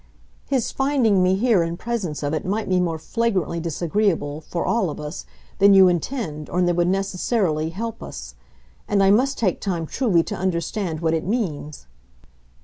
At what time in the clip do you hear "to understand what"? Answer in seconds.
10.23-11.13